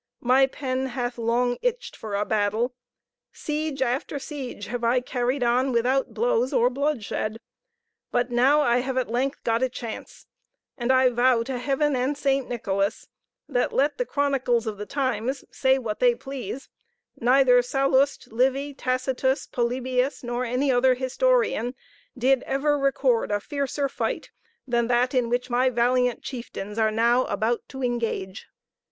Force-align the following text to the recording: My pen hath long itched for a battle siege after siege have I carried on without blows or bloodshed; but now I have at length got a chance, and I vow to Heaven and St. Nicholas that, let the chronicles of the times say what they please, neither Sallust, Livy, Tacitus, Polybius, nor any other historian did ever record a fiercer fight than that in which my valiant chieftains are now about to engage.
My 0.21 0.47
pen 0.47 0.87
hath 0.87 1.19
long 1.19 1.59
itched 1.61 1.95
for 1.95 2.15
a 2.15 2.25
battle 2.25 2.73
siege 3.31 3.83
after 3.83 4.17
siege 4.17 4.65
have 4.65 4.83
I 4.83 4.99
carried 4.99 5.43
on 5.43 5.71
without 5.71 6.15
blows 6.15 6.51
or 6.53 6.71
bloodshed; 6.71 7.39
but 8.11 8.31
now 8.31 8.61
I 8.61 8.79
have 8.79 8.97
at 8.97 9.11
length 9.11 9.43
got 9.43 9.61
a 9.61 9.69
chance, 9.69 10.25
and 10.75 10.91
I 10.91 11.09
vow 11.09 11.43
to 11.43 11.59
Heaven 11.59 11.95
and 11.95 12.17
St. 12.17 12.49
Nicholas 12.49 13.09
that, 13.47 13.73
let 13.73 13.99
the 13.99 14.05
chronicles 14.07 14.65
of 14.65 14.79
the 14.79 14.87
times 14.87 15.45
say 15.51 15.77
what 15.77 15.99
they 15.99 16.15
please, 16.15 16.67
neither 17.19 17.61
Sallust, 17.61 18.31
Livy, 18.31 18.73
Tacitus, 18.73 19.45
Polybius, 19.45 20.23
nor 20.23 20.43
any 20.43 20.71
other 20.71 20.95
historian 20.95 21.75
did 22.17 22.41
ever 22.47 22.75
record 22.75 23.29
a 23.29 23.39
fiercer 23.39 23.87
fight 23.87 24.31
than 24.67 24.87
that 24.87 25.13
in 25.13 25.29
which 25.29 25.51
my 25.51 25.69
valiant 25.69 26.23
chieftains 26.23 26.79
are 26.79 26.89
now 26.89 27.25
about 27.25 27.61
to 27.69 27.83
engage. 27.83 28.47